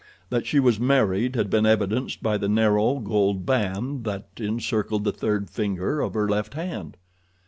That 0.31 0.47
she 0.47 0.59
was 0.59 0.79
married 0.79 1.35
had 1.35 1.51
been 1.51 1.63
evidenced 1.67 2.23
by 2.23 2.37
the 2.39 2.49
narrow 2.49 2.95
gold 2.97 3.45
band 3.45 4.03
that 4.05 4.29
encircled 4.37 5.03
the 5.03 5.11
third 5.13 5.47
finger 5.47 5.99
of 6.01 6.15
her 6.15 6.27
left 6.27 6.55
hand. 6.55 6.97